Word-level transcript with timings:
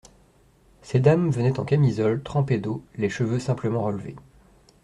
Ces 0.81 0.99
dames 0.99 1.29
venaient 1.29 1.59
en 1.59 1.63
camisole, 1.63 2.23
trempées 2.23 2.57
d'eau, 2.57 2.81
les 2.95 3.07
cheveux 3.11 3.37
simplement 3.37 3.83
relevés. 3.83 4.15